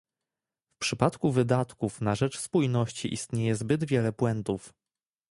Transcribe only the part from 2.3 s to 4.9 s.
spójności istnieje zbyt wiele błędów